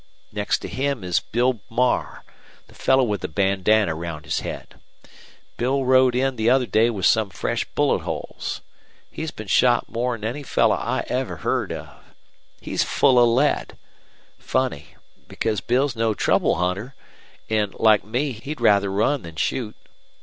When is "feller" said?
2.73-3.03, 10.41-10.77